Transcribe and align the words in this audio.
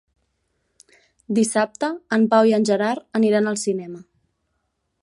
Dissabte 1.39 1.91
en 2.17 2.27
Pau 2.33 2.51
i 2.53 2.57
en 2.61 2.67
Gerard 2.71 3.07
aniran 3.21 3.53
al 3.53 3.63
cinema. 3.67 4.05